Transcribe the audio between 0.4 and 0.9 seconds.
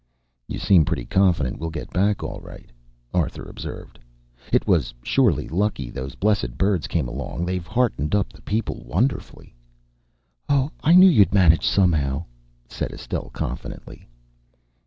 "You seem